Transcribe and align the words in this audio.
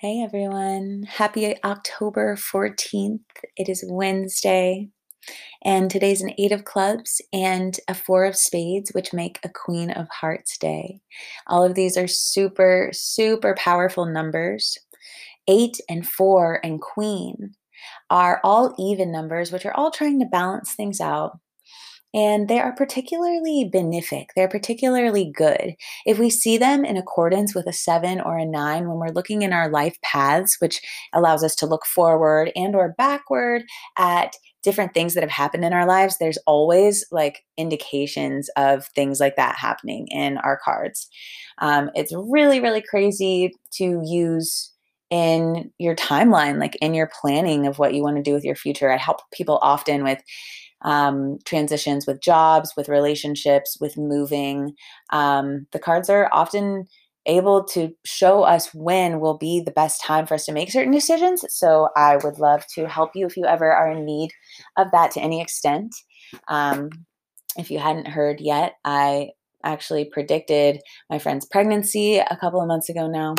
Hey 0.00 0.22
everyone, 0.22 1.02
happy 1.08 1.56
October 1.64 2.36
14th. 2.36 3.18
It 3.56 3.68
is 3.68 3.84
Wednesday, 3.84 4.90
and 5.64 5.90
today's 5.90 6.22
an 6.22 6.34
Eight 6.38 6.52
of 6.52 6.64
Clubs 6.64 7.20
and 7.32 7.76
a 7.88 7.94
Four 7.94 8.24
of 8.24 8.36
Spades, 8.36 8.92
which 8.92 9.12
make 9.12 9.40
a 9.42 9.48
Queen 9.48 9.90
of 9.90 10.06
Hearts 10.08 10.56
day. 10.56 11.00
All 11.48 11.64
of 11.64 11.74
these 11.74 11.96
are 11.96 12.06
super, 12.06 12.90
super 12.92 13.56
powerful 13.58 14.06
numbers. 14.06 14.78
Eight 15.48 15.80
and 15.88 16.08
four 16.08 16.60
and 16.62 16.80
Queen 16.80 17.56
are 18.08 18.40
all 18.44 18.76
even 18.78 19.10
numbers, 19.10 19.50
which 19.50 19.66
are 19.66 19.74
all 19.74 19.90
trying 19.90 20.20
to 20.20 20.26
balance 20.26 20.74
things 20.74 21.00
out 21.00 21.40
and 22.14 22.48
they 22.48 22.58
are 22.58 22.74
particularly 22.74 23.70
benefic. 23.72 24.26
They're 24.34 24.48
particularly 24.48 25.30
good. 25.34 25.74
If 26.06 26.18
we 26.18 26.30
see 26.30 26.56
them 26.56 26.84
in 26.84 26.96
accordance 26.96 27.54
with 27.54 27.66
a 27.66 27.72
seven 27.72 28.20
or 28.20 28.38
a 28.38 28.46
nine 28.46 28.88
when 28.88 28.98
we're 28.98 29.12
looking 29.12 29.42
in 29.42 29.52
our 29.52 29.68
life 29.68 29.96
paths, 30.02 30.56
which 30.58 30.80
allows 31.12 31.44
us 31.44 31.54
to 31.56 31.66
look 31.66 31.84
forward 31.84 32.50
and 32.56 32.74
or 32.74 32.94
backward 32.96 33.62
at 33.98 34.34
different 34.62 34.92
things 34.92 35.14
that 35.14 35.22
have 35.22 35.30
happened 35.30 35.64
in 35.64 35.72
our 35.72 35.86
lives, 35.86 36.16
there's 36.18 36.38
always 36.46 37.04
like 37.12 37.44
indications 37.56 38.48
of 38.56 38.86
things 38.88 39.20
like 39.20 39.36
that 39.36 39.56
happening 39.56 40.08
in 40.10 40.38
our 40.38 40.58
cards. 40.64 41.08
Um, 41.58 41.90
it's 41.94 42.12
really, 42.12 42.60
really 42.60 42.82
crazy 42.82 43.52
to 43.74 44.02
use 44.04 44.72
in 45.10 45.70
your 45.78 45.94
timeline, 45.94 46.58
like 46.58 46.76
in 46.82 46.92
your 46.92 47.10
planning 47.20 47.66
of 47.66 47.78
what 47.78 47.94
you 47.94 48.02
want 48.02 48.16
to 48.16 48.22
do 48.22 48.34
with 48.34 48.44
your 48.44 48.56
future. 48.56 48.92
I 48.92 48.98
help 48.98 49.20
people 49.32 49.58
often 49.62 50.04
with 50.04 50.20
um, 50.82 51.38
transitions 51.44 52.06
with 52.06 52.20
jobs, 52.20 52.74
with 52.76 52.88
relationships, 52.88 53.78
with 53.80 53.96
moving. 53.96 54.74
Um, 55.10 55.66
the 55.72 55.78
cards 55.78 56.08
are 56.08 56.28
often 56.32 56.86
able 57.26 57.62
to 57.62 57.90
show 58.04 58.42
us 58.42 58.72
when 58.72 59.20
will 59.20 59.36
be 59.36 59.60
the 59.60 59.70
best 59.70 60.02
time 60.02 60.26
for 60.26 60.34
us 60.34 60.46
to 60.46 60.52
make 60.52 60.70
certain 60.70 60.92
decisions. 60.92 61.44
So 61.50 61.88
I 61.94 62.16
would 62.16 62.38
love 62.38 62.64
to 62.74 62.88
help 62.88 63.10
you 63.14 63.26
if 63.26 63.36
you 63.36 63.44
ever 63.44 63.70
are 63.70 63.90
in 63.90 64.04
need 64.04 64.30
of 64.76 64.90
that 64.92 65.10
to 65.12 65.20
any 65.20 65.40
extent. 65.40 65.94
Um, 66.48 66.90
if 67.56 67.70
you 67.70 67.78
hadn't 67.78 68.08
heard 68.08 68.40
yet, 68.40 68.74
I 68.84 69.30
actually 69.64 70.06
predicted 70.06 70.80
my 71.10 71.18
friend's 71.18 71.46
pregnancy 71.46 72.18
a 72.18 72.36
couple 72.40 72.60
of 72.60 72.68
months 72.68 72.88
ago 72.88 73.06
now. 73.08 73.34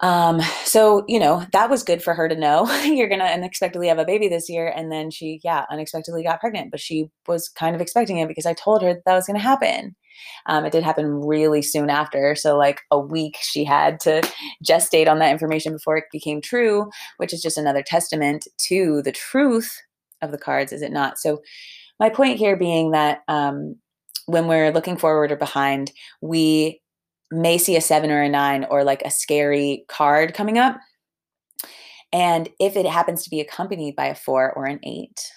Um, 0.00 0.40
so, 0.64 1.04
you 1.08 1.18
know, 1.18 1.44
that 1.52 1.70
was 1.70 1.82
good 1.82 2.02
for 2.02 2.14
her 2.14 2.28
to 2.28 2.36
know. 2.36 2.70
You're 2.84 3.08
going 3.08 3.20
to 3.20 3.26
unexpectedly 3.26 3.88
have 3.88 3.98
a 3.98 4.04
baby 4.04 4.28
this 4.28 4.48
year. 4.48 4.72
And 4.74 4.92
then 4.92 5.10
she, 5.10 5.40
yeah, 5.42 5.64
unexpectedly 5.70 6.22
got 6.22 6.40
pregnant, 6.40 6.70
but 6.70 6.80
she 6.80 7.10
was 7.26 7.48
kind 7.48 7.74
of 7.74 7.80
expecting 7.80 8.18
it 8.18 8.28
because 8.28 8.46
I 8.46 8.54
told 8.54 8.82
her 8.82 8.94
that, 8.94 9.04
that 9.06 9.14
was 9.14 9.26
going 9.26 9.38
to 9.38 9.42
happen. 9.42 9.96
Um, 10.46 10.64
it 10.64 10.72
did 10.72 10.82
happen 10.82 11.06
really 11.26 11.62
soon 11.62 11.90
after. 11.90 12.34
So, 12.34 12.56
like 12.56 12.80
a 12.90 12.98
week, 12.98 13.36
she 13.40 13.64
had 13.64 14.00
to 14.00 14.22
gestate 14.66 15.08
on 15.08 15.18
that 15.18 15.32
information 15.32 15.72
before 15.72 15.96
it 15.96 16.04
became 16.12 16.40
true, 16.40 16.90
which 17.18 17.32
is 17.32 17.42
just 17.42 17.58
another 17.58 17.82
testament 17.82 18.46
to 18.68 19.02
the 19.02 19.12
truth 19.12 19.70
of 20.22 20.30
the 20.30 20.38
cards, 20.38 20.72
is 20.72 20.82
it 20.82 20.92
not? 20.92 21.18
So, 21.18 21.42
my 22.00 22.08
point 22.08 22.38
here 22.38 22.56
being 22.56 22.90
that 22.92 23.20
um, 23.28 23.76
when 24.26 24.46
we're 24.48 24.72
looking 24.72 24.96
forward 24.96 25.32
or 25.32 25.36
behind, 25.36 25.92
we 26.20 26.80
may 27.30 27.58
see 27.58 27.76
a 27.76 27.80
seven 27.80 28.10
or 28.10 28.22
a 28.22 28.28
nine 28.28 28.66
or 28.70 28.84
like 28.84 29.02
a 29.02 29.10
scary 29.10 29.84
card 29.88 30.34
coming 30.34 30.58
up. 30.58 30.78
And 32.12 32.48
if 32.60 32.76
it 32.76 32.86
happens 32.86 33.24
to 33.24 33.30
be 33.30 33.40
accompanied 33.40 33.96
by 33.96 34.06
a 34.06 34.14
four 34.14 34.52
or 34.52 34.64
an 34.66 34.80
eight, 34.84 35.30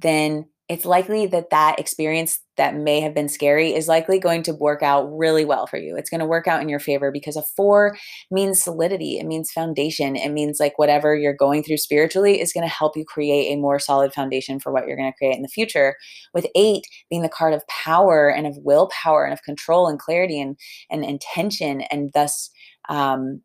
then 0.00 0.48
it's 0.68 0.84
likely 0.84 1.26
that 1.26 1.48
that 1.50 1.78
experience 1.78 2.40
that 2.58 2.76
may 2.76 3.00
have 3.00 3.14
been 3.14 3.28
scary 3.28 3.74
is 3.74 3.88
likely 3.88 4.18
going 4.18 4.42
to 4.42 4.52
work 4.52 4.82
out 4.82 5.08
really 5.16 5.44
well 5.44 5.66
for 5.66 5.78
you. 5.78 5.96
It's 5.96 6.10
going 6.10 6.20
to 6.20 6.26
work 6.26 6.46
out 6.46 6.60
in 6.60 6.68
your 6.68 6.78
favor 6.78 7.10
because 7.10 7.36
a 7.36 7.42
four 7.56 7.96
means 8.30 8.62
solidity, 8.62 9.18
it 9.18 9.24
means 9.24 9.50
foundation, 9.50 10.14
it 10.14 10.28
means 10.28 10.60
like 10.60 10.78
whatever 10.78 11.16
you're 11.16 11.32
going 11.32 11.62
through 11.62 11.78
spiritually 11.78 12.40
is 12.40 12.52
going 12.52 12.68
to 12.68 12.74
help 12.74 12.96
you 12.96 13.04
create 13.06 13.52
a 13.52 13.56
more 13.56 13.78
solid 13.78 14.12
foundation 14.12 14.60
for 14.60 14.70
what 14.70 14.86
you're 14.86 14.96
going 14.96 15.10
to 15.10 15.16
create 15.16 15.36
in 15.36 15.42
the 15.42 15.48
future. 15.48 15.96
With 16.34 16.46
eight 16.54 16.84
being 17.08 17.22
the 17.22 17.28
card 17.30 17.54
of 17.54 17.66
power 17.68 18.28
and 18.28 18.46
of 18.46 18.58
willpower 18.58 19.24
and 19.24 19.32
of 19.32 19.42
control 19.42 19.88
and 19.88 19.98
clarity 19.98 20.38
and, 20.38 20.58
and 20.90 21.02
intention, 21.02 21.80
and 21.90 22.10
thus 22.12 22.50
um, 22.90 23.40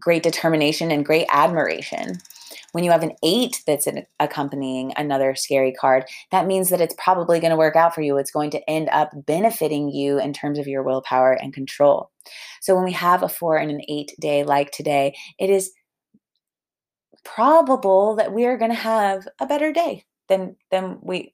great 0.00 0.22
determination 0.22 0.90
and 0.90 1.06
great 1.06 1.26
admiration. 1.30 2.18
When 2.76 2.84
you 2.84 2.90
have 2.90 3.02
an 3.02 3.16
eight 3.22 3.62
that's 3.66 3.86
an, 3.86 4.04
accompanying 4.20 4.92
another 4.98 5.34
scary 5.34 5.72
card, 5.72 6.04
that 6.30 6.46
means 6.46 6.68
that 6.68 6.82
it's 6.82 6.94
probably 6.98 7.40
going 7.40 7.52
to 7.52 7.56
work 7.56 7.74
out 7.74 7.94
for 7.94 8.02
you. 8.02 8.18
It's 8.18 8.30
going 8.30 8.50
to 8.50 8.68
end 8.68 8.90
up 8.92 9.12
benefiting 9.24 9.88
you 9.88 10.20
in 10.20 10.34
terms 10.34 10.58
of 10.58 10.66
your 10.66 10.82
willpower 10.82 11.32
and 11.32 11.54
control. 11.54 12.10
So 12.60 12.74
when 12.74 12.84
we 12.84 12.92
have 12.92 13.22
a 13.22 13.30
four 13.30 13.56
and 13.56 13.70
an 13.70 13.80
eight 13.88 14.12
day 14.20 14.44
like 14.44 14.72
today, 14.72 15.16
it 15.38 15.48
is 15.48 15.72
probable 17.24 18.14
that 18.16 18.34
we 18.34 18.44
are 18.44 18.58
going 18.58 18.72
to 18.72 18.76
have 18.76 19.26
a 19.40 19.46
better 19.46 19.72
day 19.72 20.04
than 20.28 20.56
than 20.70 20.98
we 21.00 21.32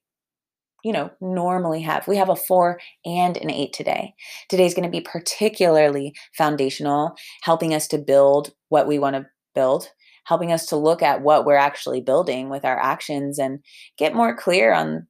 you 0.84 0.92
know 0.92 1.10
normally 1.20 1.82
have 1.82 2.06
we 2.06 2.18
have 2.18 2.28
a 2.28 2.36
4 2.36 2.78
and 3.04 3.36
an 3.36 3.50
8 3.50 3.72
today 3.72 4.14
today's 4.48 4.74
going 4.74 4.84
to 4.84 4.90
be 4.90 5.00
particularly 5.00 6.14
foundational 6.36 7.16
helping 7.42 7.74
us 7.74 7.88
to 7.88 7.98
build 7.98 8.52
what 8.68 8.86
we 8.86 8.98
want 8.98 9.16
to 9.16 9.26
build 9.54 9.88
helping 10.24 10.52
us 10.52 10.66
to 10.66 10.76
look 10.76 11.02
at 11.02 11.22
what 11.22 11.44
we're 11.44 11.56
actually 11.56 12.00
building 12.00 12.48
with 12.48 12.64
our 12.64 12.78
actions 12.78 13.38
and 13.38 13.60
get 13.98 14.14
more 14.14 14.36
clear 14.36 14.72
on 14.72 15.06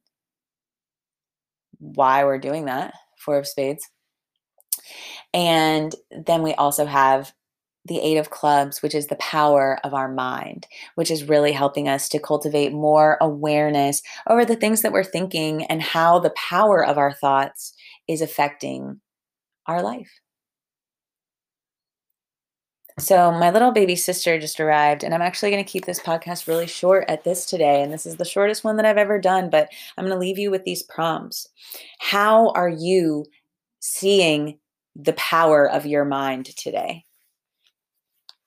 why 1.79 2.23
we're 2.23 2.39
doing 2.39 2.65
that. 2.65 2.93
Four 3.19 3.37
of 3.37 3.47
Spades. 3.47 3.89
And 5.33 5.93
then 6.25 6.41
we 6.41 6.53
also 6.53 6.85
have 6.85 7.33
the 7.85 7.99
Eight 7.99 8.17
of 8.17 8.29
Clubs, 8.29 8.81
which 8.81 8.95
is 8.95 9.07
the 9.07 9.17
power 9.17 9.77
of 9.83 9.93
our 9.93 10.11
mind, 10.11 10.67
which 10.95 11.11
is 11.11 11.27
really 11.27 11.51
helping 11.51 11.89
us 11.89 12.07
to 12.09 12.19
cultivate 12.19 12.71
more 12.71 13.17
awareness 13.19 14.01
over 14.29 14.45
the 14.45 14.55
things 14.55 14.81
that 14.81 14.93
we're 14.93 15.03
thinking 15.03 15.65
and 15.65 15.81
how 15.81 16.19
the 16.19 16.33
power 16.37 16.85
of 16.85 16.97
our 16.97 17.11
thoughts 17.11 17.73
is 18.07 18.21
affecting 18.21 19.01
our 19.67 19.81
life. 19.81 20.09
So, 22.99 23.31
my 23.31 23.49
little 23.49 23.71
baby 23.71 23.95
sister 23.95 24.39
just 24.39 24.59
arrived, 24.59 25.03
and 25.03 25.13
I'm 25.13 25.21
actually 25.21 25.49
going 25.49 25.63
to 25.63 25.69
keep 25.69 25.85
this 25.85 25.99
podcast 25.99 26.47
really 26.47 26.67
short 26.67 27.05
at 27.07 27.23
this 27.23 27.45
today. 27.45 27.81
And 27.81 27.91
this 27.91 28.05
is 28.05 28.17
the 28.17 28.25
shortest 28.25 28.63
one 28.63 28.77
that 28.77 28.85
I've 28.85 28.97
ever 28.97 29.19
done, 29.19 29.49
but 29.49 29.69
I'm 29.97 30.05
going 30.05 30.15
to 30.15 30.19
leave 30.19 30.37
you 30.37 30.51
with 30.51 30.63
these 30.63 30.83
prompts. 30.83 31.47
How 31.99 32.49
are 32.49 32.69
you 32.69 33.25
seeing 33.79 34.59
the 34.95 35.13
power 35.13 35.69
of 35.69 35.87
your 35.87 36.05
mind 36.05 36.55
today? 36.55 37.05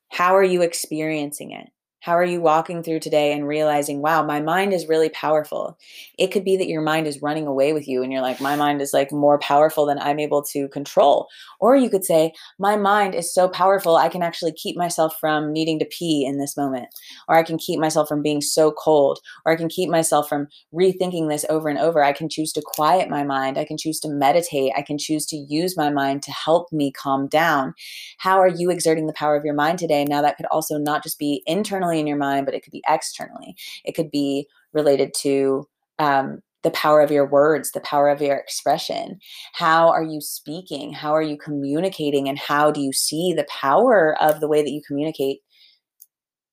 How 0.09 0.35
are 0.35 0.43
you 0.43 0.61
experiencing 0.61 1.51
it? 1.51 1.67
How 2.07 2.15
are 2.15 2.23
you 2.23 2.39
walking 2.39 2.83
through 2.83 3.01
today 3.01 3.33
and 3.33 3.45
realizing, 3.45 4.01
wow, 4.01 4.23
my 4.23 4.39
mind 4.39 4.71
is 4.71 4.87
really 4.87 5.09
powerful? 5.09 5.77
It 6.17 6.27
could 6.27 6.45
be 6.45 6.55
that 6.55 6.69
your 6.69 6.81
mind 6.81 7.05
is 7.05 7.21
running 7.21 7.45
away 7.47 7.73
with 7.73 7.85
you 7.85 8.01
and 8.01 8.13
you're 8.13 8.21
like, 8.21 8.39
my 8.39 8.55
mind 8.55 8.81
is 8.81 8.93
like 8.93 9.11
more 9.11 9.37
powerful 9.39 9.85
than 9.85 9.99
I'm 9.99 10.17
able 10.17 10.41
to 10.53 10.69
control. 10.69 11.27
Or 11.59 11.75
you 11.75 11.89
could 11.89 12.05
say, 12.05 12.31
my 12.59 12.77
mind 12.77 13.13
is 13.13 13.33
so 13.33 13.49
powerful, 13.49 13.97
I 13.97 14.07
can 14.07 14.23
actually 14.23 14.53
keep 14.53 14.77
myself 14.77 15.17
from 15.19 15.51
needing 15.51 15.79
to 15.79 15.85
pee 15.85 16.25
in 16.25 16.37
this 16.37 16.55
moment. 16.55 16.87
Or 17.27 17.35
I 17.35 17.43
can 17.43 17.57
keep 17.57 17.77
myself 17.77 18.07
from 18.07 18.21
being 18.21 18.39
so 18.39 18.71
cold. 18.71 19.19
Or 19.45 19.51
I 19.51 19.57
can 19.57 19.67
keep 19.67 19.89
myself 19.89 20.29
from 20.29 20.47
rethinking 20.73 21.27
this 21.27 21.45
over 21.49 21.67
and 21.67 21.77
over. 21.77 22.01
I 22.05 22.13
can 22.13 22.29
choose 22.29 22.53
to 22.53 22.63
quiet 22.65 23.09
my 23.09 23.25
mind. 23.25 23.57
I 23.57 23.65
can 23.65 23.77
choose 23.77 23.99
to 23.99 24.09
meditate. 24.09 24.71
I 24.77 24.81
can 24.81 24.97
choose 24.97 25.25
to 25.25 25.35
use 25.35 25.75
my 25.75 25.89
mind 25.89 26.23
to 26.23 26.31
help 26.31 26.71
me 26.71 26.89
calm 26.89 27.27
down. 27.27 27.73
How 28.17 28.39
are 28.39 28.47
you 28.47 28.69
exerting 28.69 29.07
the 29.07 29.13
power 29.13 29.35
of 29.35 29.43
your 29.43 29.55
mind 29.55 29.77
today? 29.77 30.05
Now, 30.05 30.21
that 30.21 30.37
could 30.37 30.45
also 30.45 30.77
not 30.77 31.03
just 31.03 31.19
be 31.19 31.43
internally 31.45 31.96
in 31.99 32.07
your 32.07 32.17
mind, 32.17 32.45
but 32.45 32.55
it 32.55 32.63
could 32.63 32.71
be 32.73 32.83
externally. 32.87 33.55
It 33.83 33.93
could 33.93 34.11
be 34.11 34.47
related 34.73 35.13
to 35.21 35.67
um, 35.99 36.41
the 36.63 36.71
power 36.71 37.01
of 37.01 37.11
your 37.11 37.25
words, 37.25 37.71
the 37.71 37.79
power 37.81 38.09
of 38.09 38.21
your 38.21 38.35
expression. 38.35 39.19
How 39.53 39.89
are 39.89 40.03
you 40.03 40.21
speaking? 40.21 40.93
How 40.93 41.13
are 41.13 41.21
you 41.21 41.37
communicating? 41.37 42.27
And 42.27 42.37
how 42.37 42.71
do 42.71 42.81
you 42.81 42.93
see 42.93 43.33
the 43.33 43.47
power 43.49 44.15
of 44.21 44.39
the 44.39 44.47
way 44.47 44.61
that 44.61 44.71
you 44.71 44.81
communicate 44.85 45.39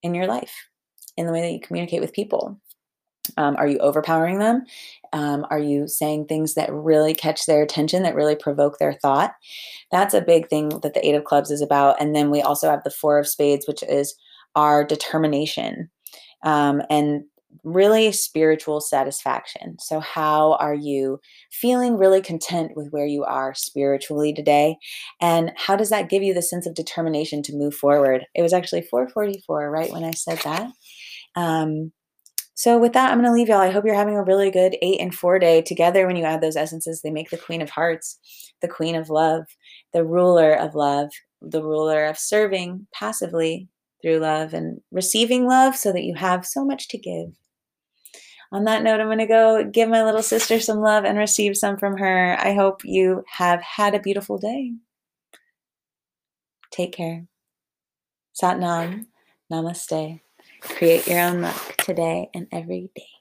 in 0.03 0.15
your 0.15 0.27
life, 0.27 0.69
in 1.17 1.27
the 1.27 1.33
way 1.33 1.41
that 1.41 1.53
you 1.53 1.61
communicate 1.61 2.01
with 2.01 2.13
people? 2.13 2.61
Um, 3.39 3.57
are 3.57 3.67
you 3.67 3.79
overpowering 3.79 4.39
them? 4.39 4.65
Um, 5.15 5.47
are 5.49 5.59
you 5.59 5.89
saying 5.89 6.27
things 6.27 6.55
that 6.55 6.71
really 6.73 7.15
catch 7.15 7.47
their 7.47 7.63
attention, 7.63 8.03
that 8.03 8.15
really 8.15 8.37
provoke 8.37 8.79
their 8.79 8.93
thought? 8.93 9.33
That's 9.91 10.13
a 10.13 10.21
big 10.21 10.49
thing 10.49 10.69
that 10.69 10.93
the 10.93 11.07
Eight 11.07 11.15
of 11.15 11.25
Clubs 11.25 11.51
is 11.51 11.63
about. 11.63 12.01
And 12.01 12.15
then 12.15 12.31
we 12.31 12.43
also 12.43 12.69
have 12.69 12.85
the 12.85 12.91
Four 12.91 13.19
of 13.19 13.27
Spades, 13.27 13.67
which 13.67 13.83
is 13.83 14.15
our 14.55 14.85
determination 14.85 15.91
um, 16.43 16.83
and 16.91 17.25
really 17.63 18.11
spiritual 18.13 18.81
satisfaction. 18.81 19.77
So, 19.79 20.01
how 20.01 20.55
are 20.55 20.75
you 20.75 21.21
feeling 21.51 21.97
really 21.97 22.21
content 22.21 22.73
with 22.75 22.89
where 22.91 23.07
you 23.07 23.25
are 23.25 23.55
spiritually 23.55 24.33
today? 24.33 24.77
And 25.21 25.53
how 25.57 25.77
does 25.77 25.91
that 25.91 26.11
give 26.11 26.23
you 26.23 26.35
the 26.35 26.43
sense 26.43 26.67
of 26.67 26.75
determination 26.75 27.43
to 27.45 27.57
move 27.57 27.75
forward? 27.75 28.27
It 28.35 28.43
was 28.43 28.53
actually 28.53 28.83
444, 28.83 29.71
right, 29.71 29.93
when 29.93 30.05
I 30.05 30.13
said 30.13 30.39
that. 30.45 30.71
Um, 31.37 31.93
so, 32.55 32.79
with 32.79 32.93
that, 32.93 33.11
I'm 33.11 33.19
going 33.19 33.31
to 33.31 33.35
leave 33.35 33.49
y'all. 33.49 33.61
I 33.61 33.71
hope 33.71 33.85
you're 33.85 33.95
having 33.95 34.17
a 34.17 34.23
really 34.23 34.51
good 34.51 34.77
eight 34.83 35.01
and 35.01 35.15
four 35.15 35.39
day. 35.39 35.63
Together, 35.63 36.07
when 36.07 36.17
you 36.17 36.25
add 36.25 36.41
those 36.41 36.57
essences, 36.57 37.03
they 37.03 37.11
make 37.11 37.31
the 37.31 37.39
Queen 37.39 37.63
of 37.63 37.71
Hearts, 37.71 38.19
the 38.63 38.69
Queen 38.69 38.95
of 38.95 39.11
Love, 39.11 39.45
the 39.93 40.05
ruler 40.05 40.53
of 40.53 40.75
love, 40.75 41.11
the 41.41 41.63
ruler 41.63 42.07
of 42.07 42.19
serving 42.19 42.87
passively 42.93 43.69
through 44.05 44.19
love 44.19 44.53
and 44.53 44.83
receiving 44.93 45.49
love 45.49 45.75
so 45.75 45.91
that 45.91 46.05
you 46.05 46.15
have 46.15 46.45
so 46.45 46.63
much 46.63 46.89
to 46.89 46.99
give. 46.99 47.31
On 48.53 48.65
that 48.65 48.83
note, 48.83 49.01
I'm 49.01 49.07
going 49.07 49.19
to 49.19 49.27
go 49.27 49.65
give 49.65 49.89
my 49.89 50.05
little 50.05 50.23
sister 50.23 50.61
some 50.61 50.81
love 50.81 51.05
and 51.05 51.17
receive 51.17 51.57
some 51.57 51.79
from 51.79 51.97
her. 51.97 52.37
I 52.39 52.53
hope 52.53 52.83
you 52.85 53.25
have 53.27 53.63
had 53.63 53.95
a 53.95 54.01
beautiful 54.01 54.37
day. 54.37 54.73
Take 56.71 56.93
care. 56.93 57.25
Sat 58.35 58.59
Nam. 58.61 59.07
Namaste. 59.51 60.21
Create 60.61 61.07
your 61.07 61.21
own 61.21 61.41
luck 61.41 61.77
today 61.79 62.29
and 62.35 62.47
every 62.53 62.91
day. 62.95 63.14